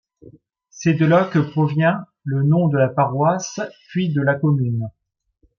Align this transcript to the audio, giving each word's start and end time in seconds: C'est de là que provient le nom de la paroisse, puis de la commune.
C'est 0.71 0.95
de 0.95 1.05
là 1.05 1.25
que 1.25 1.37
provient 1.37 2.03
le 2.23 2.41
nom 2.41 2.67
de 2.69 2.75
la 2.79 2.89
paroisse, 2.89 3.59
puis 3.89 4.11
de 4.11 4.19
la 4.23 4.33
commune. 4.33 4.89